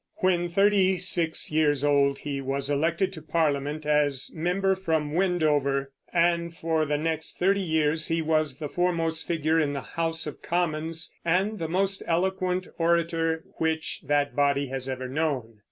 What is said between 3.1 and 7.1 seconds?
to Parliament as member from Wendover; and for the